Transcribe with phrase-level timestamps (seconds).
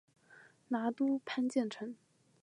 [0.69, 1.95] 拿督潘健成